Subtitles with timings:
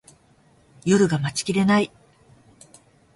[0.83, 1.91] 夜が待ちきれない